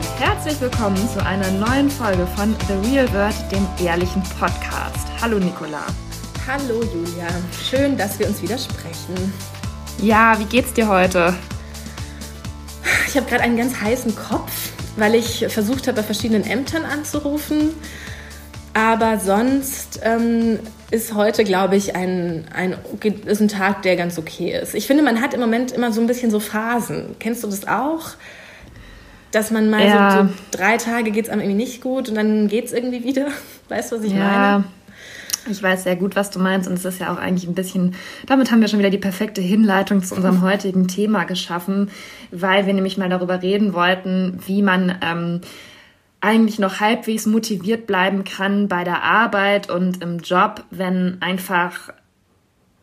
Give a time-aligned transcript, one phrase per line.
[0.00, 5.06] Und herzlich willkommen zu einer neuen Folge von The Real World, dem ehrlichen Podcast.
[5.20, 5.84] Hallo Nicola.
[6.46, 7.28] Hallo Julia,
[7.68, 9.30] schön, dass wir uns wieder sprechen.
[10.00, 11.34] Ja, wie geht's dir heute?
[13.08, 17.74] Ich habe gerade einen ganz heißen Kopf, weil ich versucht habe, bei verschiedenen Ämtern anzurufen.
[18.72, 22.74] Aber sonst ähm, ist heute, glaube ich, ein, ein,
[23.26, 24.74] ist ein Tag, der ganz okay ist.
[24.74, 27.16] Ich finde, man hat im Moment immer so ein bisschen so Phasen.
[27.18, 28.12] Kennst du das auch?
[29.32, 30.10] Dass man mal ja.
[30.10, 33.04] so, so, drei Tage geht es einem irgendwie nicht gut und dann geht es irgendwie
[33.04, 33.28] wieder.
[33.68, 34.18] Weißt du, was ich ja.
[34.18, 34.64] meine?
[35.48, 37.94] Ich weiß sehr gut, was du meinst und es ist ja auch eigentlich ein bisschen,
[38.26, 41.90] damit haben wir schon wieder die perfekte Hinleitung zu unserem heutigen Thema geschaffen,
[42.30, 45.40] weil wir nämlich mal darüber reden wollten, wie man ähm,
[46.20, 51.90] eigentlich noch halbwegs motiviert bleiben kann bei der Arbeit und im Job, wenn einfach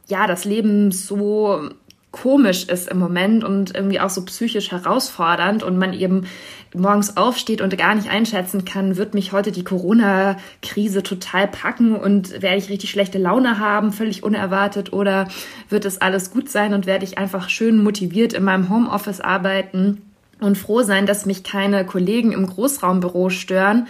[0.08, 1.70] ja das Leben so
[2.12, 6.26] komisch ist im Moment und irgendwie auch so psychisch herausfordernd und man eben
[6.74, 12.42] morgens aufsteht und gar nicht einschätzen kann, wird mich heute die Corona-Krise total packen und
[12.42, 15.28] werde ich richtig schlechte Laune haben, völlig unerwartet oder
[15.70, 20.02] wird es alles gut sein und werde ich einfach schön motiviert in meinem Homeoffice arbeiten
[20.40, 23.88] und froh sein, dass mich keine Kollegen im Großraumbüro stören.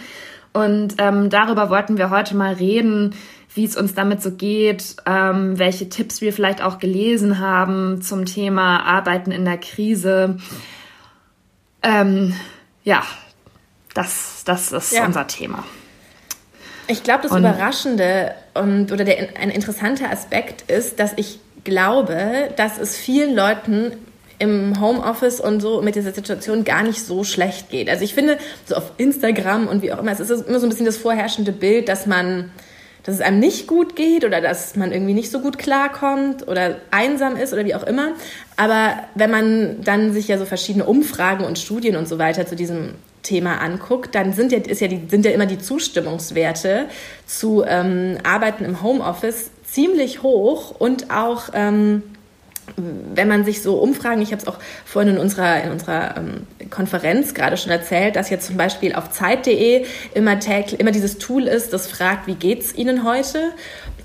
[0.52, 3.14] Und ähm, darüber wollten wir heute mal reden,
[3.58, 8.24] wie es uns damit so geht, ähm, welche Tipps wir vielleicht auch gelesen haben zum
[8.24, 10.38] Thema Arbeiten in der Krise.
[11.82, 12.34] Ähm,
[12.84, 13.02] ja,
[13.92, 15.04] das, das ist ja.
[15.04, 15.64] unser Thema.
[16.86, 22.50] Ich glaube, das und, Überraschende und, oder der, ein interessanter Aspekt ist, dass ich glaube,
[22.56, 23.92] dass es vielen Leuten
[24.38, 27.90] im Homeoffice und so mit dieser Situation gar nicht so schlecht geht.
[27.90, 30.70] Also ich finde, so auf Instagram und wie auch immer, es ist immer so ein
[30.70, 32.50] bisschen das vorherrschende Bild, dass man,
[33.08, 36.76] dass es einem nicht gut geht oder dass man irgendwie nicht so gut klarkommt oder
[36.90, 38.12] einsam ist oder wie auch immer.
[38.58, 42.54] Aber wenn man dann sich ja so verschiedene Umfragen und Studien und so weiter zu
[42.54, 46.84] diesem Thema anguckt, dann sind ja, ist ja die, sind ja immer die Zustimmungswerte
[47.24, 52.02] zu ähm, Arbeiten im Homeoffice ziemlich hoch und auch ähm,
[53.14, 56.46] wenn man sich so Umfragen, ich habe es auch vorhin in unserer, in unserer ähm,
[56.70, 59.84] Konferenz gerade schon erzählt, dass jetzt zum Beispiel auf Zeit.de
[60.14, 60.38] immer,
[60.78, 63.52] immer dieses Tool ist, das fragt, wie geht's Ihnen heute?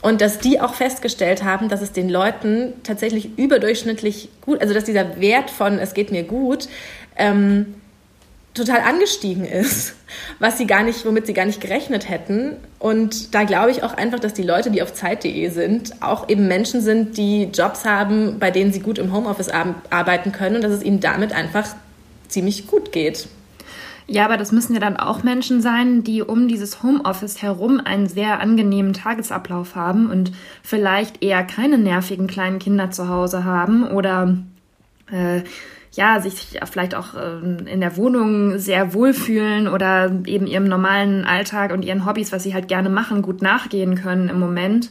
[0.02, 4.84] Und dass die auch festgestellt haben, dass es den Leuten tatsächlich überdurchschnittlich gut, also dass
[4.84, 6.68] dieser Wert von es geht mir gut,
[7.16, 7.76] ähm,
[8.54, 9.96] total angestiegen ist,
[10.40, 12.58] was sie gar nicht, womit sie gar nicht gerechnet hätten.
[12.80, 16.48] Und da glaube ich auch einfach, dass die Leute, die auf Zeit.de sind, auch eben
[16.48, 19.50] Menschen sind, die Jobs haben, bei denen sie gut im Homeoffice
[19.90, 21.68] arbeiten können und dass es ihnen damit einfach
[22.28, 23.28] ziemlich gut geht.
[24.06, 28.08] Ja, aber das müssen ja dann auch Menschen sein, die um dieses Homeoffice herum einen
[28.08, 34.38] sehr angenehmen Tagesablauf haben und vielleicht eher keine nervigen kleinen Kinder zu Hause haben oder
[35.10, 35.44] äh,
[35.96, 41.72] ja, sich vielleicht auch ähm, in der Wohnung sehr wohlfühlen oder eben ihrem normalen Alltag
[41.72, 44.90] und ihren Hobbys, was sie halt gerne machen, gut nachgehen können im Moment.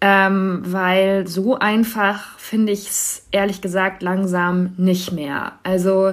[0.00, 5.52] Ähm, weil so einfach finde ich es ehrlich gesagt langsam nicht mehr.
[5.62, 6.12] Also,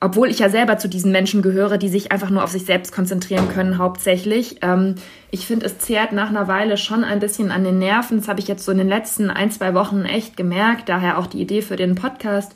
[0.00, 2.92] obwohl ich ja selber zu diesen Menschen gehöre, die sich einfach nur auf sich selbst
[2.92, 4.58] konzentrieren können, hauptsächlich.
[4.60, 4.96] Ähm,
[5.30, 8.18] ich finde, es zehrt nach einer Weile schon ein bisschen an den Nerven.
[8.18, 10.90] Das habe ich jetzt so in den letzten ein, zwei Wochen echt gemerkt.
[10.90, 12.52] Daher auch die Idee für den Podcast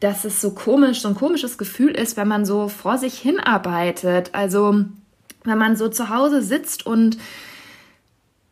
[0.00, 4.30] dass es so komisch, so ein komisches Gefühl ist, wenn man so vor sich hinarbeitet.
[4.32, 4.84] Also
[5.44, 7.18] wenn man so zu Hause sitzt und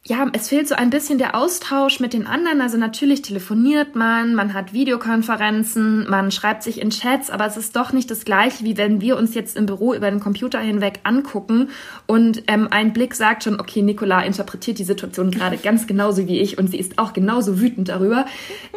[0.08, 2.62] ja, es fehlt so ein bisschen der Austausch mit den anderen.
[2.62, 7.76] Also natürlich telefoniert man, man hat Videokonferenzen, man schreibt sich in Chats, aber es ist
[7.76, 11.00] doch nicht das gleiche, wie wenn wir uns jetzt im Büro über den Computer hinweg
[11.02, 11.68] angucken
[12.06, 16.40] und ähm, ein Blick sagt schon, okay, Nicola interpretiert die Situation gerade ganz genauso wie
[16.40, 18.24] ich und sie ist auch genauso wütend darüber.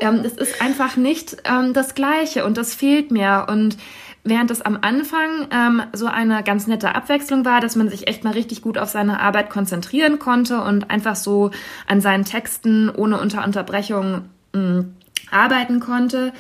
[0.02, 3.78] Ähm, es ist einfach nicht ähm, das Gleiche und das fehlt mir und
[4.24, 8.24] Während es am Anfang ähm, so eine ganz nette Abwechslung war, dass man sich echt
[8.24, 11.50] mal richtig gut auf seine Arbeit konzentrieren konnte und einfach so
[11.88, 14.86] an seinen Texten ohne Unterunterbrechung mh,
[15.32, 16.34] arbeiten konnte,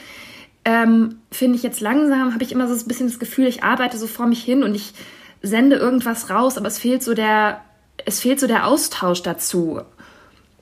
[0.64, 3.98] ähm, finde ich jetzt langsam, habe ich immer so ein bisschen das Gefühl, ich arbeite
[3.98, 4.94] so vor mich hin und ich
[5.42, 7.62] sende irgendwas raus, aber es fehlt so der,
[8.06, 9.82] es fehlt so der Austausch dazu.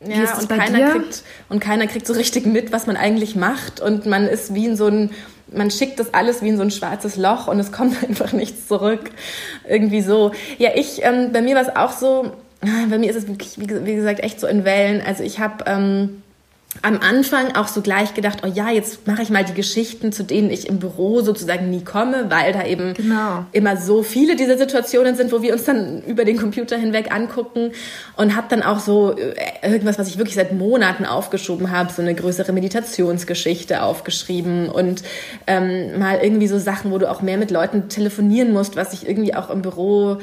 [0.01, 3.81] Ja, und keiner, kriegt, und keiner kriegt so richtig mit, was man eigentlich macht.
[3.81, 5.11] Und man ist wie in so ein
[5.53, 8.67] man schickt das alles wie in so ein schwarzes Loch und es kommt einfach nichts
[8.67, 9.11] zurück.
[9.67, 10.31] Irgendwie so.
[10.57, 12.31] Ja, ich, ähm, bei mir war es auch so,
[12.89, 15.01] bei mir ist es wirklich, wie, wie, gesagt, echt so in Wellen.
[15.05, 16.23] Also ich habe ähm,
[16.83, 20.23] am Anfang auch so gleich gedacht, oh ja, jetzt mache ich mal die Geschichten, zu
[20.23, 23.45] denen ich im Büro sozusagen nie komme, weil da eben genau.
[23.51, 27.71] immer so viele dieser Situationen sind, wo wir uns dann über den Computer hinweg angucken
[28.17, 29.33] und habe dann auch so äh,
[29.63, 35.01] irgendwas, was ich wirklich seit Monaten aufgeschoben habe, so eine größere Meditationsgeschichte aufgeschrieben und
[35.47, 39.07] ähm, mal irgendwie so Sachen, wo du auch mehr mit Leuten telefonieren musst, was ich
[39.07, 40.19] irgendwie auch im Büro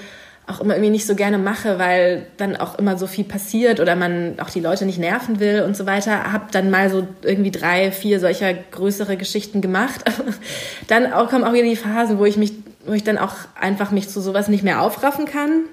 [0.47, 3.97] auch immer irgendwie nicht so gerne mache, weil dann auch immer so viel passiert oder
[3.97, 6.33] man auch die Leute nicht nerven will und so weiter.
[6.33, 10.05] Habe dann mal so irgendwie drei, vier solcher größere Geschichten gemacht.
[10.87, 12.53] dann auch kommen auch wieder die Phasen, wo ich mich,
[12.87, 15.65] wo ich dann auch einfach mich zu sowas nicht mehr aufraffen kann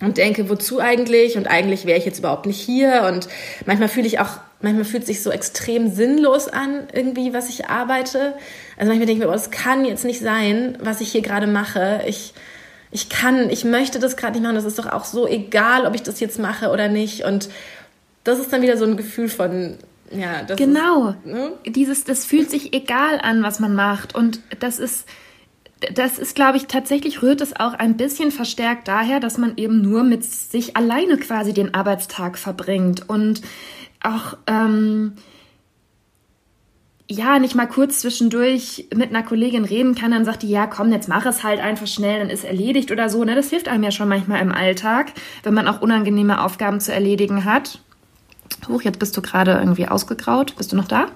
[0.00, 1.36] und denke, wozu eigentlich?
[1.36, 3.04] Und eigentlich wäre ich jetzt überhaupt nicht hier.
[3.12, 3.28] Und
[3.66, 7.66] manchmal fühle ich auch, manchmal fühlt es sich so extrem sinnlos an, irgendwie, was ich
[7.66, 8.34] arbeite.
[8.78, 11.46] Also manchmal denke ich mir, oh, das kann jetzt nicht sein, was ich hier gerade
[11.46, 12.00] mache.
[12.06, 12.32] Ich
[12.90, 15.94] ich kann, ich möchte das gerade nicht machen, das ist doch auch so egal, ob
[15.94, 17.24] ich das jetzt mache oder nicht.
[17.24, 17.48] Und
[18.24, 19.76] das ist dann wieder so ein Gefühl von,
[20.10, 21.10] ja, das Genau.
[21.10, 21.52] Ist, ne?
[21.66, 24.14] Dieses, das fühlt sich egal an, was man macht.
[24.14, 25.06] Und das ist,
[25.92, 29.82] das ist, glaube ich, tatsächlich rührt es auch ein bisschen verstärkt daher, dass man eben
[29.82, 33.42] nur mit sich alleine quasi den Arbeitstag verbringt und
[34.02, 35.12] auch, ähm,
[37.10, 40.92] ja, nicht mal kurz zwischendurch mit einer Kollegin reden kann, dann sagt die, ja, komm,
[40.92, 43.24] jetzt mach es halt einfach schnell, dann ist erledigt oder so.
[43.24, 43.34] Ne?
[43.34, 45.12] Das hilft einem ja schon manchmal im Alltag,
[45.42, 47.80] wenn man auch unangenehme Aufgaben zu erledigen hat.
[48.68, 50.54] Huch, jetzt bist du gerade irgendwie ausgegraut.
[50.56, 51.06] Bist du noch da?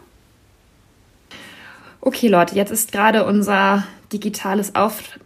[2.00, 5.18] Okay, Leute, jetzt ist gerade unser digitales Auf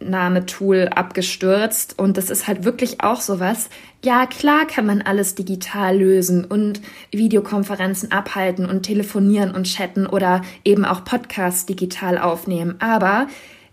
[0.00, 3.68] Aufnahmetool abgestürzt und das ist halt wirklich auch sowas.
[4.04, 6.80] Ja, klar kann man alles digital lösen und
[7.10, 12.76] Videokonferenzen abhalten und telefonieren und chatten oder eben auch Podcasts digital aufnehmen.
[12.78, 13.26] Aber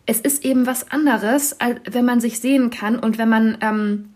[0.07, 4.10] es ist eben was anderes, als wenn man sich sehen kann und wenn man ähm,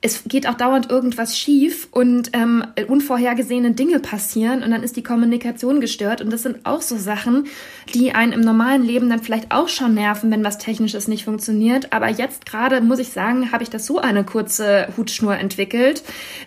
[0.00, 5.02] es geht auch dauernd irgendwas schief und ähm, unvorhergesehene Dinge passieren und dann ist die
[5.02, 6.20] Kommunikation gestört.
[6.20, 7.48] Und das sind auch so Sachen,
[7.94, 11.92] die einen im normalen Leben dann vielleicht auch schon nerven, wenn was Technisches nicht funktioniert.
[11.92, 16.04] Aber jetzt gerade, muss ich sagen, habe ich das so eine kurze Hutschnur entwickelt,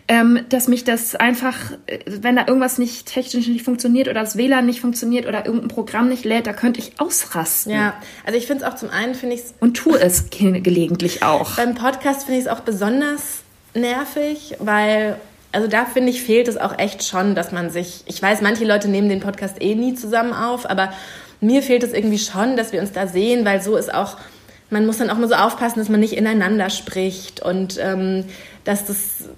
[0.08, 1.58] ähm, dass mich das einfach,
[1.88, 5.68] äh, wenn da irgendwas nicht technisch nicht funktioniert oder das WLAN nicht funktioniert oder irgendein
[5.68, 7.74] Programm nicht lädt, da könnte ich ausrasten.
[7.74, 7.96] Ja,
[8.26, 11.58] also ich finde es auch zum einen, finde ich Und tue es gelegentlich auch.
[11.58, 13.42] Beim Podcast finde ich es auch besonders
[13.74, 15.18] nervig, weil,
[15.52, 18.66] also da finde ich, fehlt es auch echt schon, dass man sich, ich weiß, manche
[18.66, 20.94] Leute nehmen den Podcast eh nie zusammen auf, aber
[21.40, 24.18] mir fehlt es irgendwie schon, dass wir uns da sehen, weil so ist auch,
[24.70, 28.26] man muss dann auch mal so aufpassen, dass man nicht ineinander spricht und ähm,
[28.64, 29.30] dass das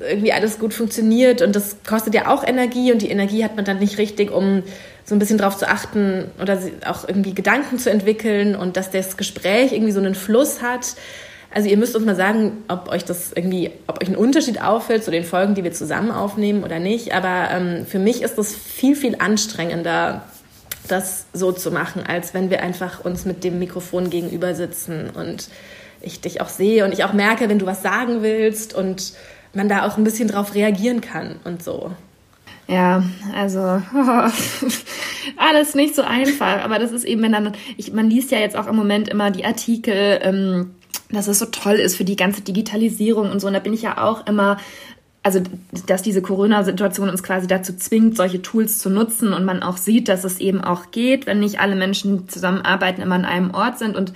[0.00, 3.64] irgendwie alles gut funktioniert und das kostet ja auch Energie und die Energie hat man
[3.64, 4.62] dann nicht richtig, um
[5.04, 9.16] so ein bisschen darauf zu achten oder auch irgendwie Gedanken zu entwickeln und dass das
[9.16, 10.94] Gespräch irgendwie so einen Fluss hat.
[11.58, 15.02] Also ihr müsst uns mal sagen, ob euch das irgendwie, ob euch ein Unterschied auffällt
[15.02, 17.12] zu den Folgen, die wir zusammen aufnehmen oder nicht.
[17.14, 20.22] Aber ähm, für mich ist es viel, viel anstrengender,
[20.86, 25.48] das so zu machen, als wenn wir einfach uns mit dem Mikrofon gegenüber sitzen und
[26.00, 29.14] ich dich auch sehe und ich auch merke, wenn du was sagen willst und
[29.52, 31.90] man da auch ein bisschen drauf reagieren kann und so.
[32.68, 33.02] Ja,
[33.34, 33.58] also
[35.36, 38.56] alles nicht so einfach, aber das ist eben, wenn dann, ich, man liest ja jetzt
[38.56, 40.74] auch im Moment immer die Artikel, ähm,
[41.10, 43.46] dass es so toll ist für die ganze Digitalisierung und so.
[43.46, 44.58] Und da bin ich ja auch immer
[45.28, 45.42] also
[45.86, 50.08] dass diese Corona-Situation uns quasi dazu zwingt, solche Tools zu nutzen und man auch sieht,
[50.08, 53.96] dass es eben auch geht, wenn nicht alle Menschen zusammenarbeiten, immer an einem Ort sind.
[53.96, 54.14] Und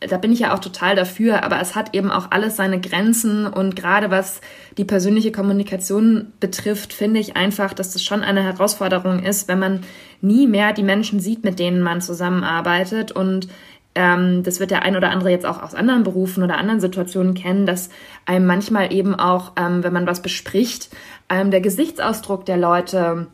[0.00, 3.46] da bin ich ja auch total dafür, aber es hat eben auch alles seine Grenzen.
[3.46, 4.40] Und gerade was
[4.76, 9.80] die persönliche Kommunikation betrifft, finde ich einfach, dass das schon eine Herausforderung ist, wenn man
[10.20, 13.12] nie mehr die Menschen sieht, mit denen man zusammenarbeitet.
[13.12, 13.48] Und
[13.94, 17.34] ähm, das wird der ein oder andere jetzt auch aus anderen Berufen oder anderen Situationen
[17.34, 17.90] kennen, dass
[18.26, 20.90] einem manchmal eben auch, ähm, wenn man was bespricht,
[21.28, 23.28] ähm, der Gesichtsausdruck der Leute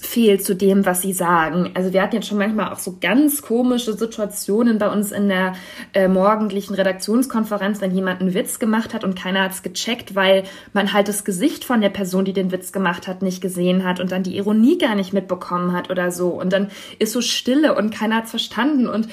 [0.00, 1.72] fehlt zu dem, was sie sagen.
[1.74, 5.54] Also wir hatten jetzt schon manchmal auch so ganz komische Situationen bei uns in der
[5.94, 10.44] äh, morgendlichen Redaktionskonferenz, wenn jemand einen Witz gemacht hat und keiner hat es gecheckt, weil
[10.72, 13.98] man halt das Gesicht von der Person, die den Witz gemacht hat, nicht gesehen hat
[13.98, 16.28] und dann die Ironie gar nicht mitbekommen hat oder so.
[16.28, 19.08] Und dann ist so Stille und keiner hat es verstanden und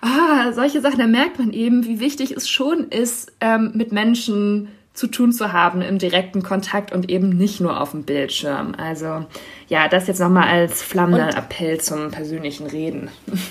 [0.00, 4.68] ah, solche Sachen, da merkt man eben, wie wichtig es schon ist, ähm, mit Menschen
[4.92, 8.74] zu tun zu haben im direkten Kontakt und eben nicht nur auf dem Bildschirm.
[8.76, 9.24] Also
[9.68, 13.08] ja, das jetzt nochmal als flammender Appell zum persönlichen Reden.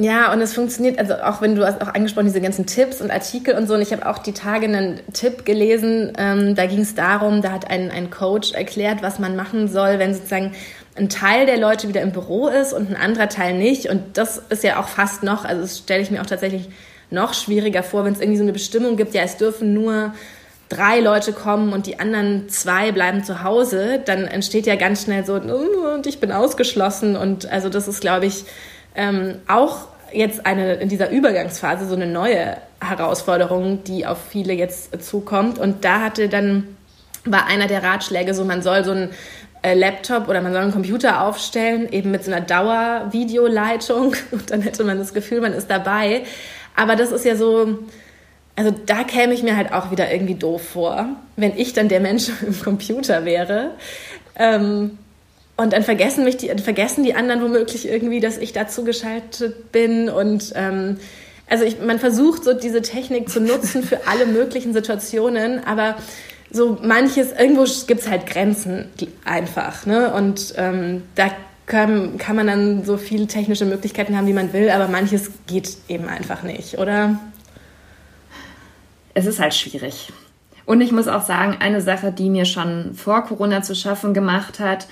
[0.00, 3.10] Ja, und es funktioniert, also auch wenn du hast auch angesprochen, diese ganzen Tipps und
[3.10, 6.82] Artikel und so, und ich habe auch die Tage einen Tipp gelesen, ähm, da ging
[6.82, 10.52] es darum, da hat ein, ein Coach erklärt, was man machen soll, wenn sozusagen
[10.98, 13.88] ein Teil der Leute wieder im Büro ist und ein anderer Teil nicht.
[13.88, 16.68] Und das ist ja auch fast noch, also das stelle ich mir auch tatsächlich
[17.10, 20.12] noch schwieriger vor, wenn es irgendwie so eine Bestimmung gibt, ja, es dürfen nur
[20.68, 25.24] drei Leute kommen und die anderen zwei bleiben zu Hause, dann entsteht ja ganz schnell
[25.24, 27.16] so, oh, und ich bin ausgeschlossen.
[27.16, 28.44] Und also das ist, glaube ich,
[28.94, 35.02] ähm, auch jetzt eine in dieser Übergangsphase so eine neue Herausforderung, die auf viele jetzt
[35.02, 35.58] zukommt.
[35.58, 36.76] Und da hatte dann
[37.24, 39.10] war einer der Ratschläge so, man soll so ein
[39.62, 44.84] Laptop oder man soll einen Computer aufstellen, eben mit so einer Dauervideoleitung und dann hätte
[44.84, 46.22] man das Gefühl, man ist dabei.
[46.76, 47.78] Aber das ist ja so,
[48.56, 52.00] also da käme ich mir halt auch wieder irgendwie doof vor, wenn ich dann der
[52.00, 53.72] Mensch im Computer wäre.
[54.36, 54.98] Ähm,
[55.56, 60.08] und dann vergessen mich die, vergessen die anderen womöglich irgendwie, dass ich dazu geschaltet bin.
[60.08, 60.98] Und ähm,
[61.48, 65.96] also ich, man versucht so diese Technik zu nutzen für alle möglichen Situationen, aber
[66.50, 68.86] so manches, irgendwo gibt es halt Grenzen
[69.24, 69.86] einfach.
[69.86, 70.12] Ne?
[70.12, 71.30] Und ähm, da
[71.66, 75.76] kann, kann man dann so viele technische Möglichkeiten haben, wie man will, aber manches geht
[75.88, 77.18] eben einfach nicht, oder?
[79.14, 80.12] Es ist halt schwierig.
[80.64, 84.60] Und ich muss auch sagen, eine Sache, die mir schon vor Corona zu schaffen gemacht
[84.60, 84.86] hat,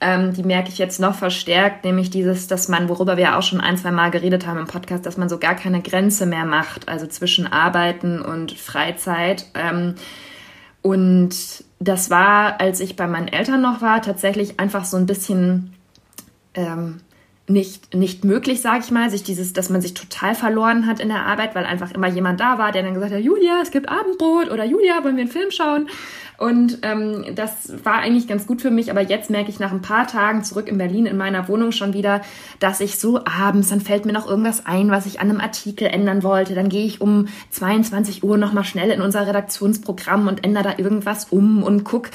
[0.00, 3.60] ähm, die merke ich jetzt noch verstärkt, nämlich dieses, dass man, worüber wir auch schon
[3.60, 6.88] ein, zwei Mal geredet haben im Podcast, dass man so gar keine Grenze mehr macht,
[6.88, 9.46] also zwischen Arbeiten und Freizeit.
[9.54, 9.94] Ähm,
[10.82, 15.74] und das war, als ich bei meinen Eltern noch war, tatsächlich einfach so ein bisschen
[16.54, 17.00] ähm,
[17.48, 21.08] nicht, nicht möglich, sage ich mal, sich dieses, dass man sich total verloren hat in
[21.08, 23.88] der Arbeit, weil einfach immer jemand da war, der dann gesagt hat, Julia, es gibt
[23.88, 25.88] Abendbrot oder Julia, wollen wir einen Film schauen?
[26.36, 29.82] Und ähm, das war eigentlich ganz gut für mich, aber jetzt merke ich nach ein
[29.82, 32.20] paar Tagen zurück in Berlin in meiner Wohnung schon wieder,
[32.60, 35.88] dass ich so abends, dann fällt mir noch irgendwas ein, was ich an einem Artikel
[35.88, 36.54] ändern wollte.
[36.54, 41.24] Dann gehe ich um 22 Uhr nochmal schnell in unser Redaktionsprogramm und ändere da irgendwas
[41.30, 42.10] um und guck,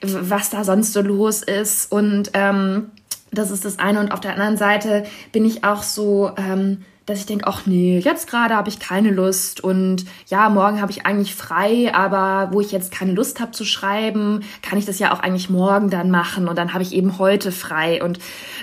[0.00, 1.92] was da sonst so los ist.
[1.92, 2.92] Und ähm,
[3.32, 4.00] das ist das eine.
[4.00, 7.98] Und auf der anderen Seite bin ich auch so, ähm, dass ich denke, ach nee,
[7.98, 9.62] jetzt gerade habe ich keine Lust.
[9.62, 13.64] Und ja, morgen habe ich eigentlich frei, aber wo ich jetzt keine Lust habe zu
[13.64, 16.46] schreiben, kann ich das ja auch eigentlich morgen dann machen.
[16.46, 18.02] Und dann habe ich eben heute frei.
[18.02, 18.20] Und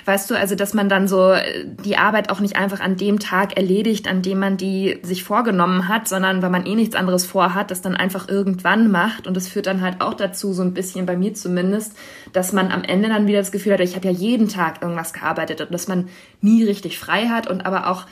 [0.08, 3.18] weißt du, also dass man dann so äh, die Arbeit auch nicht einfach an dem
[3.18, 7.26] Tag erledigt, an dem man die sich vorgenommen hat, sondern weil man eh nichts anderes
[7.26, 10.72] vorhat, das dann einfach irgendwann macht und das führt dann halt auch dazu, so ein
[10.72, 11.94] bisschen bei mir zumindest,
[12.32, 15.12] dass man am Ende dann wieder das Gefühl hat, ich habe ja jeden Tag irgendwas
[15.12, 16.08] gearbeitet und dass man
[16.40, 18.06] nie richtig frei hat und aber auch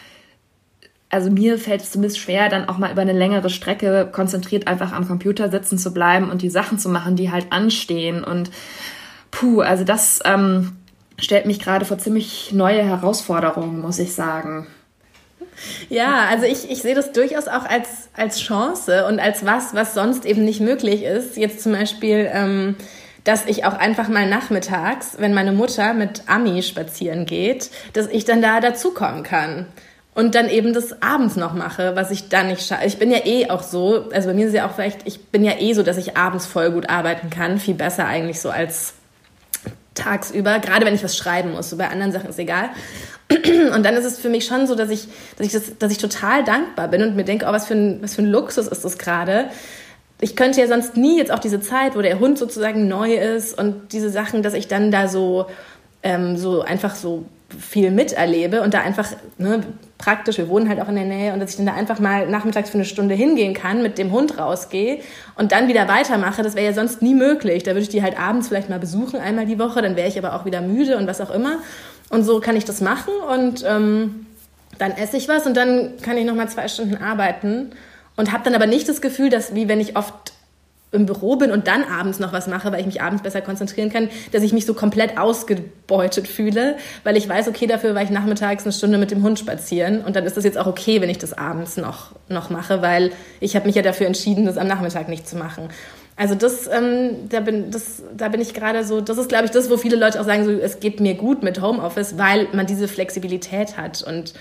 [1.08, 4.92] also mir fällt es zumindest schwer, dann auch mal über eine längere Strecke konzentriert einfach
[4.92, 8.24] am Computer sitzen zu bleiben und die Sachen zu machen, die halt anstehen.
[8.24, 8.50] Und
[9.30, 10.72] puh, also das ähm,
[11.18, 14.66] stellt mich gerade vor ziemlich neue Herausforderungen, muss ich sagen.
[15.88, 19.94] Ja, also ich, ich sehe das durchaus auch als, als Chance und als was, was
[19.94, 21.36] sonst eben nicht möglich ist.
[21.36, 22.76] Jetzt zum Beispiel, ähm,
[23.24, 28.24] dass ich auch einfach mal nachmittags, wenn meine Mutter mit Ami spazieren geht, dass ich
[28.24, 29.66] dann da dazukommen kann
[30.14, 32.86] und dann eben das abends noch mache, was ich dann nicht schaffe.
[32.86, 35.44] Ich bin ja eh auch so, also bei mir ist ja auch vielleicht, ich bin
[35.44, 38.94] ja eh so, dass ich abends voll gut arbeiten kann, viel besser eigentlich so als
[39.96, 41.70] tagsüber, gerade wenn ich was schreiben muss.
[41.70, 42.70] So bei anderen Sachen ist egal.
[43.74, 45.98] Und dann ist es für mich schon so, dass ich, dass ich, das, dass ich
[45.98, 48.84] total dankbar bin und mir denke, oh, was für ein, was für ein Luxus ist
[48.84, 49.46] das gerade.
[50.20, 53.58] Ich könnte ja sonst nie jetzt auch diese Zeit, wo der Hund sozusagen neu ist
[53.58, 55.46] und diese Sachen, dass ich dann da so,
[56.04, 59.62] ähm, so einfach so viel miterlebe und da einfach ne,
[59.98, 62.28] praktisch, wir wohnen halt auch in der Nähe und dass ich dann da einfach mal
[62.28, 64.98] nachmittags für eine Stunde hingehen kann, mit dem Hund rausgehe
[65.36, 67.62] und dann wieder weitermache, das wäre ja sonst nie möglich.
[67.62, 70.18] Da würde ich die halt abends vielleicht mal besuchen, einmal die Woche, dann wäre ich
[70.18, 71.58] aber auch wieder müde und was auch immer.
[72.10, 74.26] Und so kann ich das machen und ähm,
[74.78, 77.70] dann esse ich was und dann kann ich noch mal zwei Stunden arbeiten
[78.16, 80.32] und habe dann aber nicht das Gefühl, dass wie wenn ich oft
[80.96, 83.90] im Büro bin und dann abends noch was mache, weil ich mich abends besser konzentrieren
[83.90, 88.10] kann, dass ich mich so komplett ausgebeutet fühle, weil ich weiß, okay, dafür war ich
[88.10, 91.10] nachmittags eine Stunde mit dem Hund spazieren und dann ist das jetzt auch okay, wenn
[91.10, 94.66] ich das abends noch, noch mache, weil ich habe mich ja dafür entschieden, das am
[94.66, 95.68] Nachmittag nicht zu machen.
[96.18, 99.50] Also das, ähm, da bin, das, da bin ich gerade so, das ist, glaube ich,
[99.50, 102.66] das, wo viele Leute auch sagen, so, es geht mir gut mit Homeoffice, weil man
[102.66, 104.32] diese Flexibilität hat und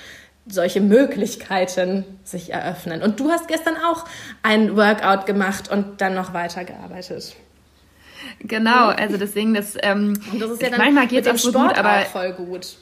[0.47, 3.01] solche Möglichkeiten sich eröffnen.
[3.01, 4.05] Und du hast gestern auch
[4.43, 7.35] ein Workout gemacht und dann noch weitergearbeitet.
[8.39, 9.75] Genau, also deswegen das.
[9.81, 12.77] Ähm, und das ist ja dann manchmal geht es Sport gut, aber voll gut.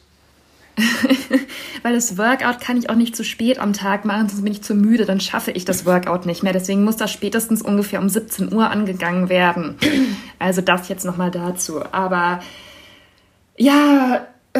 [1.83, 4.63] Weil das Workout kann ich auch nicht zu spät am Tag machen, sonst bin ich
[4.63, 6.53] zu müde, dann schaffe ich das Workout nicht mehr.
[6.53, 9.77] Deswegen muss das spätestens ungefähr um 17 Uhr angegangen werden.
[10.39, 11.83] Also das jetzt nochmal dazu.
[11.91, 12.39] Aber
[13.55, 14.59] ja, äh,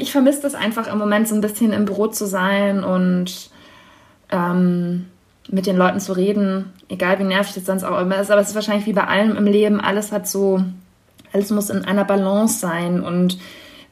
[0.00, 3.50] ich vermisse das einfach im Moment so ein bisschen im Büro zu sein und
[4.30, 5.06] ähm,
[5.50, 8.30] mit den Leuten zu reden, egal wie nervig das sonst auch immer ist.
[8.30, 10.62] Aber es ist wahrscheinlich wie bei allem im Leben, alles hat so,
[11.32, 13.38] alles muss in einer Balance sein und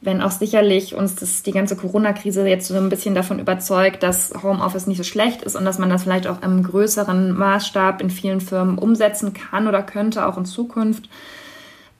[0.03, 4.33] wenn auch sicherlich uns das, die ganze Corona-Krise jetzt so ein bisschen davon überzeugt, dass
[4.41, 8.09] Homeoffice nicht so schlecht ist und dass man das vielleicht auch im größeren Maßstab in
[8.09, 11.07] vielen Firmen umsetzen kann oder könnte, auch in Zukunft.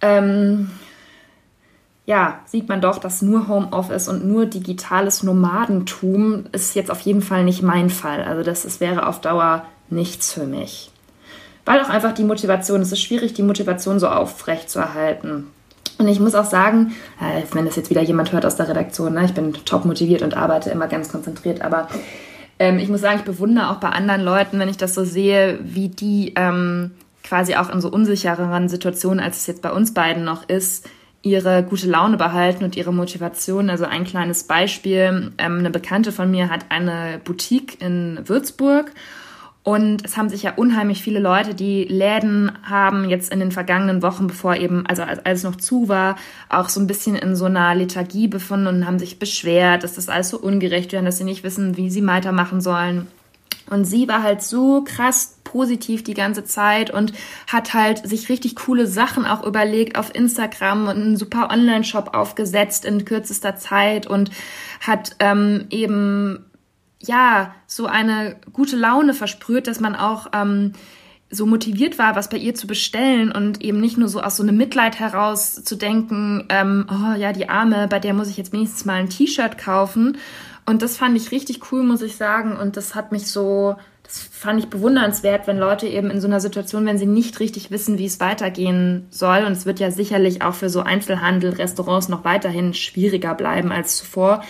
[0.01, 0.71] Ähm,
[2.11, 7.21] ja, sieht man doch, dass nur Homeoffice und nur digitales Nomadentum ist jetzt auf jeden
[7.21, 8.21] Fall nicht mein Fall.
[8.25, 10.91] Also das, das wäre auf Dauer nichts für mich.
[11.63, 15.47] Weil auch einfach die Motivation, es ist schwierig, die Motivation so aufrecht zu erhalten.
[15.99, 16.91] Und ich muss auch sagen,
[17.21, 20.21] äh, wenn das jetzt wieder jemand hört aus der Redaktion, ne, ich bin top motiviert
[20.21, 21.87] und arbeite immer ganz konzentriert, aber
[22.59, 25.59] ähm, ich muss sagen, ich bewundere auch bei anderen Leuten, wenn ich das so sehe,
[25.63, 26.91] wie die ähm,
[27.23, 30.89] quasi auch in so unsichereren Situationen, als es jetzt bei uns beiden noch ist,
[31.23, 33.69] ihre gute Laune behalten und ihre Motivation.
[33.69, 35.31] Also ein kleines Beispiel.
[35.37, 38.91] Ähm, eine Bekannte von mir hat eine Boutique in Würzburg
[39.63, 44.01] und es haben sich ja unheimlich viele Leute, die Läden haben jetzt in den vergangenen
[44.01, 46.15] Wochen, bevor eben, also als es noch zu war,
[46.49, 50.09] auch so ein bisschen in so einer Lethargie befunden und haben sich beschwert, dass das
[50.09, 53.07] alles so ungerecht wäre, dass sie nicht wissen, wie sie weitermachen sollen.
[53.71, 57.13] Und sie war halt so krass positiv die ganze Zeit und
[57.47, 62.83] hat halt sich richtig coole Sachen auch überlegt auf Instagram und einen super Online-Shop aufgesetzt
[62.83, 64.29] in kürzester Zeit und
[64.81, 66.45] hat ähm, eben
[66.99, 70.73] ja, so eine gute Laune versprüht, dass man auch ähm,
[71.29, 74.43] so motiviert war, was bei ihr zu bestellen und eben nicht nur so aus so
[74.43, 78.51] einem Mitleid heraus zu denken, ähm, oh ja, die Arme, bei der muss ich jetzt
[78.51, 80.17] wenigstens mal ein T-Shirt kaufen.
[80.71, 82.55] Und das fand ich richtig cool, muss ich sagen.
[82.55, 86.39] Und das hat mich so, das fand ich bewundernswert, wenn Leute eben in so einer
[86.39, 89.43] Situation, wenn sie nicht richtig wissen, wie es weitergehen soll.
[89.45, 93.97] Und es wird ja sicherlich auch für so Einzelhandel, Restaurants noch weiterhin schwieriger bleiben als
[93.97, 94.45] zuvor.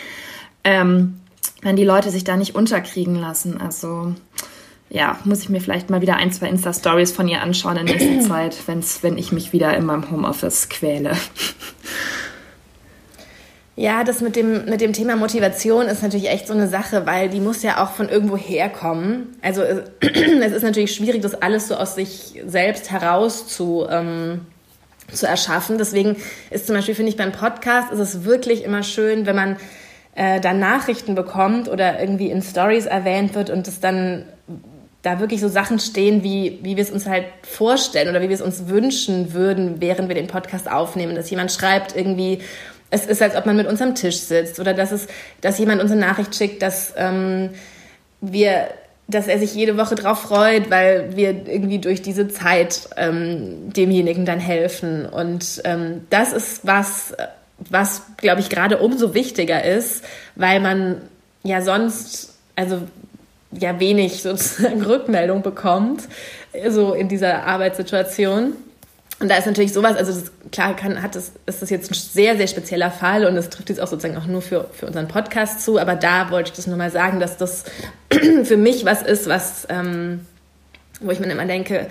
[0.64, 1.20] Ähm,
[1.64, 3.60] wenn die Leute sich da nicht unterkriegen lassen.
[3.60, 4.14] Also
[4.92, 8.20] ja, muss ich mir vielleicht mal wieder ein, zwei Insta-Stories von ihr anschauen in nächster
[8.30, 11.18] Zeit, wenn's, wenn ich mich wieder in meinem Homeoffice quäle.
[13.78, 17.30] Ja, das mit dem, mit dem Thema Motivation ist natürlich echt so eine Sache, weil
[17.30, 19.38] die muss ja auch von irgendwo herkommen.
[19.42, 19.62] Also
[20.02, 24.42] es ist natürlich schwierig, das alles so aus sich selbst heraus zu, ähm,
[25.12, 25.78] zu erschaffen.
[25.78, 26.18] Deswegen
[26.50, 29.58] ist zum Beispiel, finde ich, beim Podcast ist es wirklich immer schön, wenn man
[30.16, 34.26] äh, dann Nachrichten bekommt oder irgendwie in Stories erwähnt wird und es dann
[35.02, 38.36] da wirklich so Sachen stehen, wie, wie wir es uns halt vorstellen oder wie wir
[38.36, 41.16] es uns wünschen würden, während wir den Podcast aufnehmen.
[41.16, 42.40] Dass jemand schreibt irgendwie,
[42.92, 45.08] es ist, als ob man mit uns am Tisch sitzt oder dass, es,
[45.40, 47.50] dass jemand uns eine Nachricht schickt, dass ähm,
[48.20, 48.68] wir
[49.08, 54.26] dass er sich jede Woche drauf freut, weil wir irgendwie durch diese Zeit ähm, demjenigen
[54.26, 55.06] dann helfen.
[55.06, 57.14] Und ähm, das ist was,
[57.70, 60.04] was, glaube ich, gerade umso wichtiger ist,
[60.36, 61.02] weil man
[61.44, 62.84] ja sonst, also
[63.52, 66.04] ja wenig sozusagen Rückmeldung bekommt,
[66.70, 68.54] so in dieser Arbeitssituation.
[69.22, 71.94] Und da ist natürlich sowas, also das, klar kann, hat das, ist das jetzt ein
[71.94, 75.08] sehr, sehr spezieller Fall und es trifft jetzt auch sozusagen auch nur für, für unseren
[75.08, 77.66] Podcast zu, aber da wollte ich das nur mal sagen, dass das
[78.44, 80.26] für mich was ist, was, ähm,
[81.02, 81.88] wo ich mir immer denke,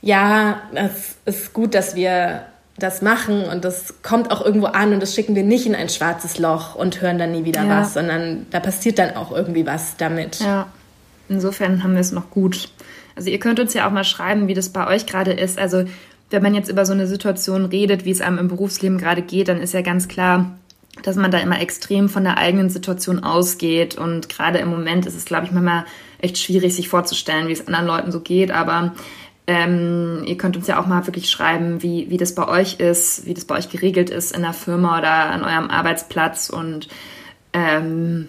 [0.00, 2.46] ja, es ist gut, dass wir
[2.78, 5.90] das machen und das kommt auch irgendwo an und das schicken wir nicht in ein
[5.90, 7.80] schwarzes Loch und hören dann nie wieder ja.
[7.80, 10.40] was, sondern da passiert dann auch irgendwie was damit.
[10.40, 10.68] Ja,
[11.28, 12.70] insofern haben wir es noch gut.
[13.14, 15.58] Also ihr könnt uns ja auch mal schreiben, wie das bei euch gerade ist.
[15.58, 15.84] Also
[16.30, 19.48] wenn man jetzt über so eine Situation redet, wie es einem im Berufsleben gerade geht,
[19.48, 20.56] dann ist ja ganz klar,
[21.02, 23.96] dass man da immer extrem von der eigenen Situation ausgeht.
[23.96, 25.84] Und gerade im Moment ist es, glaube ich, manchmal
[26.20, 28.50] echt schwierig, sich vorzustellen, wie es anderen Leuten so geht.
[28.50, 28.92] Aber
[29.46, 33.26] ähm, ihr könnt uns ja auch mal wirklich schreiben, wie, wie das bei euch ist,
[33.26, 36.88] wie das bei euch geregelt ist in der Firma oder an eurem Arbeitsplatz und
[37.52, 38.28] ähm,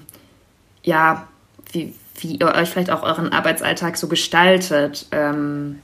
[0.84, 1.28] ja,
[1.72, 5.08] wie, wie ihr euch vielleicht auch euren Arbeitsalltag so gestaltet.
[5.12, 5.80] Ähm,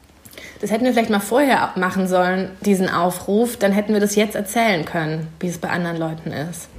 [0.60, 3.58] das hätten wir vielleicht mal vorher machen sollen, diesen Aufruf.
[3.58, 6.70] Dann hätten wir das jetzt erzählen können, wie es bei anderen Leuten ist.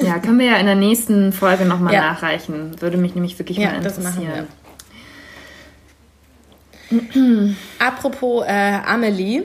[0.00, 2.12] Ja, können wir ja in der nächsten Folge nochmal ja.
[2.12, 2.80] nachreichen.
[2.80, 4.46] Würde mich nämlich wirklich ja, mal interessieren.
[7.78, 9.44] Apropos äh, Amelie.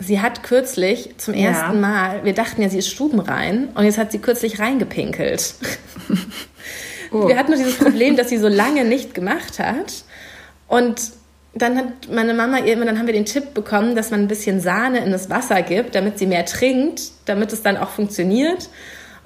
[0.00, 1.80] Sie hat kürzlich zum ersten ja.
[1.80, 5.54] Mal, wir dachten ja, sie ist stubenrein und jetzt hat sie kürzlich reingepinkelt.
[7.14, 7.28] Oh.
[7.28, 10.04] Wir hatten nur dieses Problem, dass sie so lange nicht gemacht hat.
[10.66, 11.12] Und
[11.54, 14.60] dann hat meine Mama immer, dann haben wir den Tipp bekommen, dass man ein bisschen
[14.60, 18.68] Sahne in das Wasser gibt, damit sie mehr trinkt, damit es dann auch funktioniert.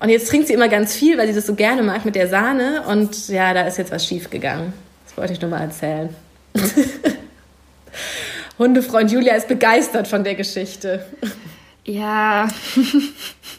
[0.00, 2.28] Und jetzt trinkt sie immer ganz viel, weil sie das so gerne mag mit der
[2.28, 2.84] Sahne.
[2.86, 4.72] Und ja, da ist jetzt was schief gegangen.
[5.06, 6.14] Das wollte ich nur mal erzählen.
[8.58, 11.04] Hundefreund Julia ist begeistert von der Geschichte.
[11.84, 12.48] Ja.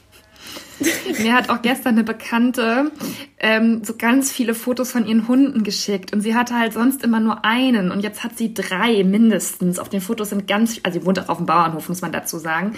[1.20, 2.92] Mir hat auch gestern eine Bekannte
[3.40, 7.20] ähm, so ganz viele Fotos von ihren Hunden geschickt und sie hatte halt sonst immer
[7.20, 9.80] nur einen und jetzt hat sie drei mindestens.
[9.80, 12.38] Auf den Fotos sind ganz, also sie wohnt auch auf dem Bauernhof, muss man dazu
[12.38, 12.76] sagen.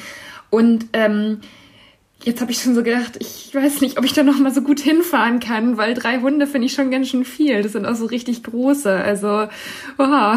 [0.50, 1.40] Und ähm,
[2.24, 4.62] jetzt habe ich schon so gedacht, ich weiß nicht, ob ich da noch mal so
[4.62, 7.62] gut hinfahren kann, weil drei Hunde finde ich schon ganz schön viel.
[7.62, 8.92] Das sind auch so richtig große.
[8.92, 9.48] Also,
[9.98, 10.36] oh.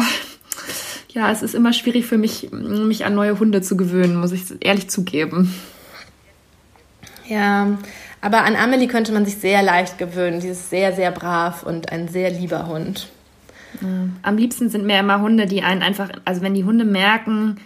[1.09, 4.43] ja, es ist immer schwierig für mich, mich an neue Hunde zu gewöhnen, muss ich
[4.61, 5.53] ehrlich zugeben.
[7.27, 7.77] Ja,
[8.21, 10.41] aber an Amelie könnte man sich sehr leicht gewöhnen.
[10.41, 13.09] Sie ist sehr, sehr brav und ein sehr lieber Hund.
[14.21, 17.57] Am liebsten sind mir immer Hunde, die einen einfach, also wenn die Hunde merken,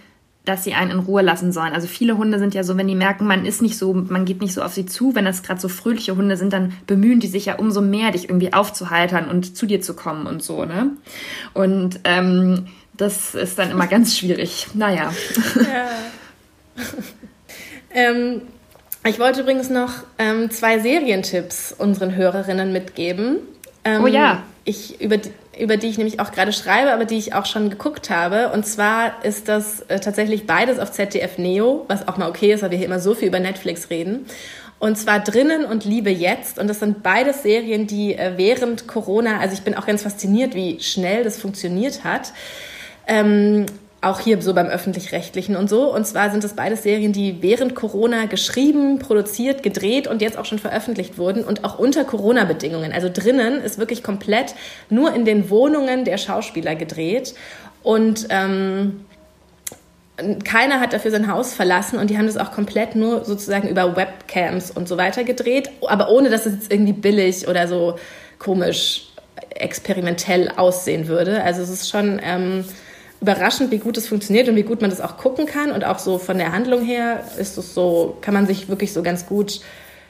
[0.44, 1.74] dass sie einen in Ruhe lassen sollen.
[1.74, 4.40] Also viele Hunde sind ja so, wenn die merken, man ist nicht so, man geht
[4.40, 7.28] nicht so auf sie zu, wenn das gerade so fröhliche Hunde sind, dann bemühen die
[7.28, 10.90] sich ja umso mehr, dich irgendwie aufzuheitern und zu dir zu kommen und so, ne?
[11.52, 14.68] Und ähm, das ist dann immer ganz schwierig.
[14.74, 15.12] Naja.
[15.56, 15.88] Ja.
[17.94, 18.42] ähm,
[19.04, 23.38] ich wollte übrigens noch ähm, zwei Serientipps unseren Hörerinnen mitgeben.
[23.84, 24.42] Ähm, oh ja.
[24.64, 27.70] Ich, über, die, über die ich nämlich auch gerade schreibe, aber die ich auch schon
[27.70, 28.50] geguckt habe.
[28.50, 32.62] Und zwar ist das äh, tatsächlich beides auf ZDF Neo, was auch mal okay ist,
[32.62, 34.26] weil wir hier immer so viel über Netflix reden.
[34.78, 36.58] Und zwar Drinnen und Liebe jetzt.
[36.58, 40.54] Und das sind beides Serien, die äh, während Corona, also ich bin auch ganz fasziniert,
[40.54, 42.32] wie schnell das funktioniert hat.
[43.06, 43.66] Ähm,
[44.02, 45.94] auch hier so beim öffentlich-rechtlichen und so.
[45.94, 50.46] Und zwar sind das beides Serien, die während Corona geschrieben, produziert, gedreht und jetzt auch
[50.46, 52.92] schon veröffentlicht wurden und auch unter Corona-Bedingungen.
[52.92, 54.54] Also drinnen ist wirklich komplett
[54.88, 57.34] nur in den Wohnungen der Schauspieler gedreht
[57.82, 59.04] und ähm,
[60.44, 63.96] keiner hat dafür sein Haus verlassen und die haben das auch komplett nur sozusagen über
[63.96, 67.98] Webcams und so weiter gedreht, aber ohne dass es jetzt irgendwie billig oder so
[68.38, 69.08] komisch
[69.50, 71.42] experimentell aussehen würde.
[71.42, 72.64] Also es ist schon ähm,
[73.20, 75.72] überraschend, wie gut es funktioniert und wie gut man das auch gucken kann.
[75.72, 79.02] Und auch so von der Handlung her ist es so, kann man sich wirklich so
[79.02, 79.60] ganz gut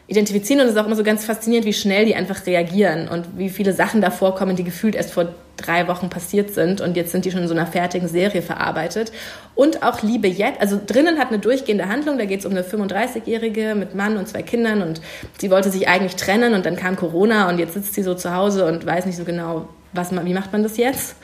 [0.06, 0.60] identifizieren.
[0.60, 3.48] Und es ist auch immer so ganz faszinierend, wie schnell die einfach reagieren und wie
[3.48, 6.80] viele Sachen da vorkommen, die gefühlt erst vor drei Wochen passiert sind.
[6.80, 9.12] Und jetzt sind die schon in so einer fertigen Serie verarbeitet.
[9.54, 12.18] Und auch Liebe jetzt, also drinnen hat eine durchgehende Handlung.
[12.18, 14.82] Da geht es um eine 35-Jährige mit Mann und zwei Kindern.
[14.82, 15.00] Und
[15.38, 18.34] sie wollte sich eigentlich trennen und dann kam Corona und jetzt sitzt sie so zu
[18.34, 21.16] Hause und weiß nicht so genau, was, wie macht man das jetzt?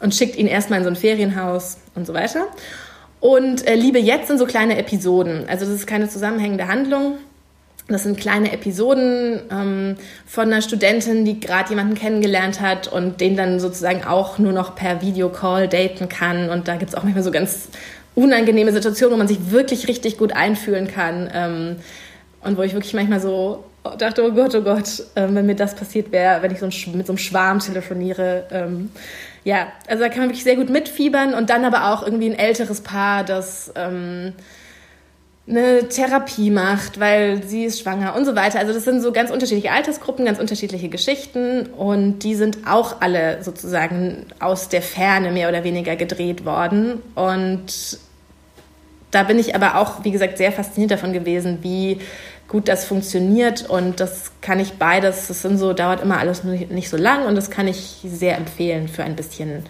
[0.00, 2.46] und schickt ihn erstmal in so ein Ferienhaus und so weiter.
[3.20, 5.44] Und äh, Liebe jetzt sind so kleine Episoden.
[5.48, 7.14] Also das ist keine zusammenhängende Handlung.
[7.88, 13.36] Das sind kleine Episoden ähm, von einer Studentin, die gerade jemanden kennengelernt hat und den
[13.36, 16.50] dann sozusagen auch nur noch per Videocall daten kann.
[16.50, 17.70] Und da gibt es auch manchmal so ganz
[18.14, 21.30] unangenehme Situationen, wo man sich wirklich richtig gut einfühlen kann.
[21.32, 21.76] Ähm,
[22.42, 23.64] und wo ich wirklich manchmal so
[23.96, 26.96] dachte, oh Gott, oh Gott, äh, wenn mir das passiert wäre, wenn ich so ein,
[26.96, 28.46] mit so einem Schwarm telefoniere.
[28.50, 28.90] Ähm,
[29.44, 32.38] ja, also da kann man wirklich sehr gut mitfiebern und dann aber auch irgendwie ein
[32.38, 34.34] älteres Paar, das ähm,
[35.48, 38.58] eine Therapie macht, weil sie ist schwanger und so weiter.
[38.58, 43.42] Also das sind so ganz unterschiedliche Altersgruppen, ganz unterschiedliche Geschichten und die sind auch alle
[43.42, 47.98] sozusagen aus der Ferne mehr oder weniger gedreht worden und
[49.10, 51.98] da bin ich aber auch, wie gesagt, sehr fasziniert davon gewesen, wie
[52.48, 56.88] gut das funktioniert und das kann ich beides, das sind so, dauert immer alles nicht
[56.88, 59.64] so lang und das kann ich sehr empfehlen für ein bisschen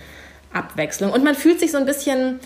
[0.53, 1.11] Abwechslung.
[1.11, 2.39] Und man fühlt sich so ein bisschen,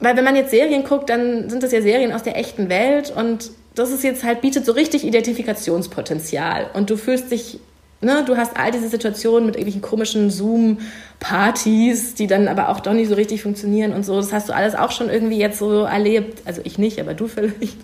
[0.00, 3.12] weil wenn man jetzt Serien guckt, dann sind das ja Serien aus der echten Welt
[3.14, 7.60] und das ist jetzt halt, bietet so richtig Identifikationspotenzial und du fühlst dich
[8.00, 12.92] ne, du hast all diese Situationen mit irgendwelchen komischen Zoom-Partys, die dann aber auch doch
[12.92, 14.16] nicht so richtig funktionieren und so.
[14.16, 16.42] Das hast du alles auch schon irgendwie jetzt so erlebt.
[16.44, 17.76] Also ich nicht, aber du vielleicht.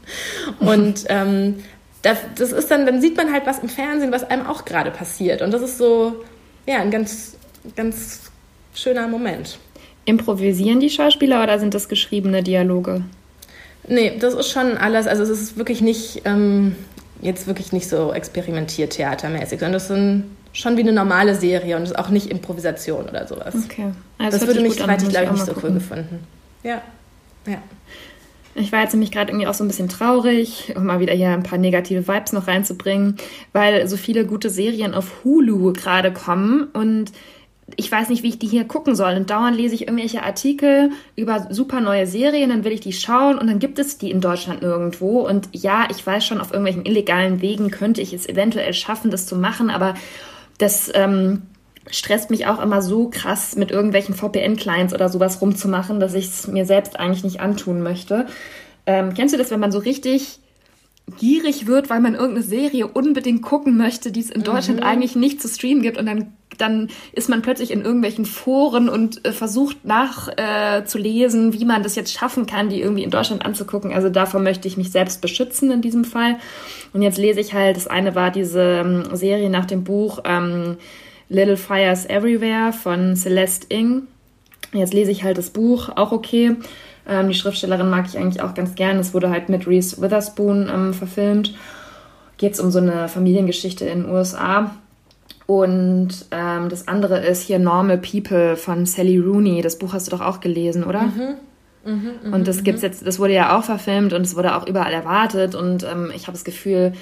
[0.61, 1.57] Und ähm,
[2.03, 4.91] das, das ist dann, dann sieht man halt was im Fernsehen, was einem auch gerade
[4.91, 5.41] passiert.
[5.41, 6.17] Und das ist so,
[6.67, 7.37] ja, ein ganz,
[7.77, 8.31] ganz
[8.75, 9.59] schöner Moment.
[10.05, 13.05] Improvisieren die Schauspieler oder sind das geschriebene Dialoge?
[13.87, 16.77] Nee, das ist schon alles, also es ist wirklich nicht, ähm,
[17.23, 21.85] jetzt wirklich nicht so experimentiert theatermäßig, sondern das sind schon wie eine normale Serie und
[21.85, 23.55] ist auch nicht Improvisation oder sowas.
[23.65, 23.93] Okay.
[24.19, 26.27] Also das würde mich, soweit ich glaube ich, nicht so cool gefunden.
[26.63, 26.83] Ja.
[27.47, 27.59] Ja.
[28.55, 31.31] Ich war jetzt nämlich gerade irgendwie auch so ein bisschen traurig, um mal wieder hier
[31.31, 33.17] ein paar negative Vibes noch reinzubringen,
[33.55, 37.13] weil so viele gute Serien auf Hulu gerade kommen und
[37.77, 39.15] ich weiß nicht, wie ich die hier gucken soll.
[39.15, 43.39] Und dauernd lese ich irgendwelche Artikel über super neue Serien, dann will ich die schauen
[43.39, 45.27] und dann gibt es die in Deutschland nirgendwo.
[45.27, 49.27] Und ja, ich weiß schon, auf irgendwelchen illegalen Wegen könnte ich es eventuell schaffen, das
[49.27, 49.95] zu machen, aber
[50.59, 51.43] das ähm,
[51.91, 56.47] stresst mich auch immer so krass, mit irgendwelchen VPN-Clients oder sowas rumzumachen, dass ich es
[56.47, 58.27] mir selbst eigentlich nicht antun möchte.
[58.87, 60.39] Ähm, kennst du das, wenn man so richtig
[61.19, 64.87] gierig wird, weil man irgendeine Serie unbedingt gucken möchte, die es in Deutschland mhm.
[64.87, 69.25] eigentlich nicht zu streamen gibt und dann dann ist man plötzlich in irgendwelchen Foren und
[69.25, 73.93] äh, versucht nachzulesen, äh, wie man das jetzt schaffen kann, die irgendwie in Deutschland anzugucken.
[73.93, 76.37] Also davor möchte ich mich selbst beschützen in diesem Fall.
[76.93, 80.77] Und jetzt lese ich halt, das eine war diese ähm, Serie nach dem Buch ähm,
[81.29, 84.03] Little Fires Everywhere von Celeste Ing.
[84.73, 86.57] Jetzt lese ich halt das Buch, auch okay.
[87.09, 88.99] Ähm, die Schriftstellerin mag ich eigentlich auch ganz gern.
[88.99, 91.55] Es wurde halt mit Reese Witherspoon ähm, verfilmt.
[92.37, 94.75] Geht es um so eine Familiengeschichte in den USA.
[95.47, 99.63] Und ähm, das andere ist hier Normal People von Sally Rooney.
[99.63, 101.03] Das Buch hast du doch auch gelesen, oder?
[101.03, 101.35] Mhm.
[101.85, 102.65] Mhm, mhm und das mhm.
[102.65, 105.55] gibt's jetzt, das wurde ja auch verfilmt und es wurde auch überall erwartet.
[105.55, 106.93] Und ähm, ich habe das Gefühl,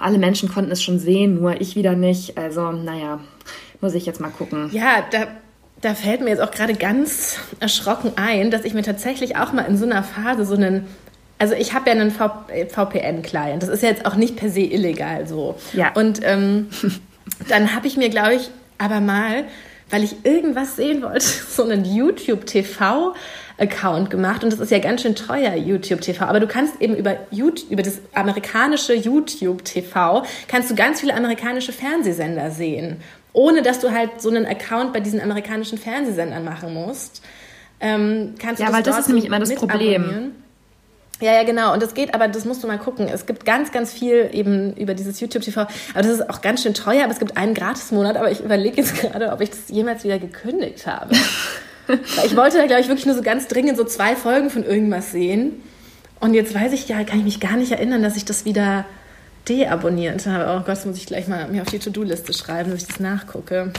[0.00, 2.36] alle Menschen konnten es schon sehen, nur ich wieder nicht.
[2.36, 3.20] Also, naja,
[3.80, 4.70] muss ich jetzt mal gucken.
[4.72, 5.26] Ja, da,
[5.80, 9.62] da fällt mir jetzt auch gerade ganz erschrocken ein, dass ich mir tatsächlich auch mal
[9.62, 10.86] in so einer Phase so einen
[11.36, 13.62] also ich habe ja einen VPN-Client.
[13.62, 15.56] Das ist ja jetzt auch nicht per se illegal so.
[15.72, 15.92] Ja.
[15.92, 16.68] Und ähm,
[17.48, 19.44] dann habe ich mir, glaube ich, aber mal,
[19.90, 23.14] weil ich irgendwas sehen wollte, so einen YouTube-TV
[23.56, 26.24] Account gemacht und das ist ja ganz schön teuer, YouTube TV.
[26.24, 31.14] Aber du kannst eben über, YouTube, über das amerikanische YouTube TV, kannst du ganz viele
[31.14, 32.96] amerikanische Fernsehsender sehen,
[33.32, 37.22] ohne dass du halt so einen Account bei diesen amerikanischen Fernsehsendern machen musst.
[37.80, 40.32] Ähm, kannst ja, du das weil das ist nämlich immer das Problem.
[41.20, 41.72] Ja, ja, genau.
[41.72, 43.08] Und das geht, aber das musst du mal gucken.
[43.08, 45.60] Es gibt ganz, ganz viel eben über dieses YouTube-TV.
[45.60, 47.04] Aber das ist auch ganz schön teuer.
[47.04, 48.16] Aber es gibt einen Gratis-Monat.
[48.16, 51.14] Aber ich überlege jetzt gerade, ob ich das jemals wieder gekündigt habe.
[52.24, 55.12] ich wollte da, glaube ich, wirklich nur so ganz dringend so zwei Folgen von irgendwas
[55.12, 55.62] sehen.
[56.20, 58.84] Und jetzt weiß ich ja, kann ich mich gar nicht erinnern, dass ich das wieder
[59.48, 60.44] deabonniert habe.
[60.46, 63.00] Oh Gott, das muss ich gleich mal mir auf die To-Do-Liste schreiben, dass ich das
[63.00, 63.72] nachgucke.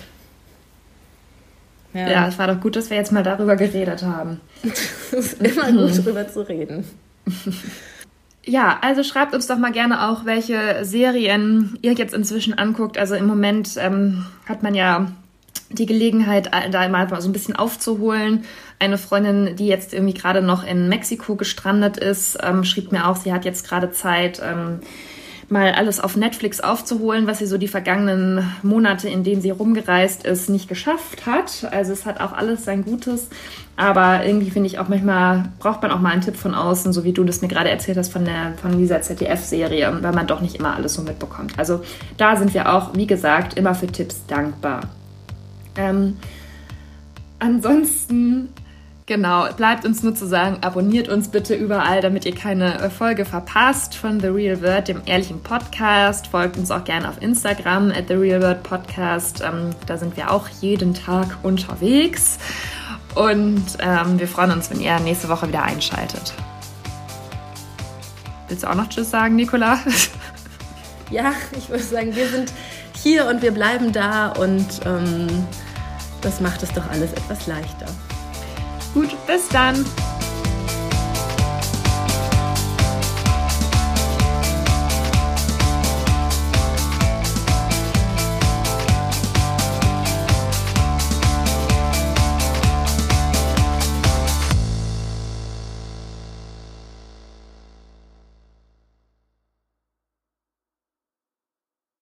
[1.94, 2.10] Ja.
[2.10, 4.42] ja, es war doch gut, dass wir jetzt mal darüber geredet haben.
[4.64, 6.86] es ist immer gut, darüber zu reden.
[8.48, 12.96] Ja, also schreibt uns doch mal gerne auch, welche Serien ihr jetzt inzwischen anguckt.
[12.96, 15.08] Also im Moment ähm, hat man ja
[15.72, 18.46] die Gelegenheit, da mal so ein bisschen aufzuholen.
[18.78, 23.16] Eine Freundin, die jetzt irgendwie gerade noch in Mexiko gestrandet ist, ähm, schrieb mir auch,
[23.16, 24.80] sie hat jetzt gerade Zeit, ähm,
[25.50, 30.26] mal alles auf Netflix aufzuholen, was sie so die vergangenen Monate, in denen sie rumgereist
[30.26, 31.68] ist, nicht geschafft hat.
[31.72, 33.30] Also es hat auch alles sein Gutes.
[33.78, 37.04] Aber irgendwie finde ich auch manchmal braucht man auch mal einen Tipp von außen, so
[37.04, 40.42] wie du das mir gerade erzählt hast von, der, von dieser ZDF-Serie, weil man doch
[40.42, 41.54] nicht immer alles so mitbekommt.
[41.58, 41.82] Also
[42.18, 44.82] da sind wir auch, wie gesagt, immer für Tipps dankbar.
[45.78, 46.18] Ähm,
[47.40, 48.50] ansonsten,
[49.06, 53.96] genau, bleibt uns nur zu sagen, abonniert uns bitte überall, damit ihr keine Folge verpasst
[53.96, 56.28] von The Real World, dem ehrlichen Podcast.
[56.28, 59.42] Folgt uns auch gerne auf Instagram at The Real World Podcast.
[59.42, 62.38] Ähm, da sind wir auch jeden Tag unterwegs.
[63.16, 66.34] Und ähm, wir freuen uns, wenn ihr nächste Woche wieder einschaltet.
[68.48, 69.80] Willst du auch noch Tschüss sagen, Nicola?
[71.12, 72.52] Ja, ich würde sagen, wir sind
[72.96, 75.28] hier und wir bleiben da und ähm,
[76.22, 77.86] das macht es doch alles etwas leichter.
[78.96, 79.86] Gut, bis dann.